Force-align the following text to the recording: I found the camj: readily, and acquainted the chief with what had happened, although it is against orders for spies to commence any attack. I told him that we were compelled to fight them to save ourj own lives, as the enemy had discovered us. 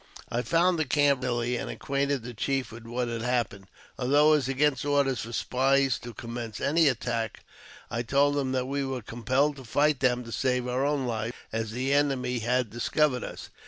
I 0.29 0.41
found 0.41 0.79
the 0.79 0.85
camj: 0.85 1.17
readily, 1.21 1.57
and 1.57 1.69
acquainted 1.69 2.23
the 2.23 2.33
chief 2.33 2.71
with 2.71 2.87
what 2.87 3.07
had 3.07 3.21
happened, 3.21 3.67
although 3.99 4.33
it 4.33 4.37
is 4.39 4.49
against 4.49 4.83
orders 4.83 5.19
for 5.19 5.31
spies 5.31 5.99
to 5.99 6.11
commence 6.11 6.59
any 6.59 6.87
attack. 6.87 7.43
I 7.91 8.01
told 8.01 8.35
him 8.35 8.51
that 8.53 8.65
we 8.65 8.83
were 8.83 9.03
compelled 9.03 9.57
to 9.57 9.63
fight 9.63 9.99
them 9.99 10.23
to 10.23 10.31
save 10.31 10.63
ourj 10.63 10.89
own 10.89 11.05
lives, 11.05 11.35
as 11.53 11.69
the 11.69 11.93
enemy 11.93 12.39
had 12.39 12.71
discovered 12.71 13.23
us. 13.23 13.49